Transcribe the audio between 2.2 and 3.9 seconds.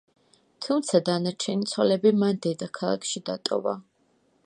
მან დედაქალაქში დატოვა.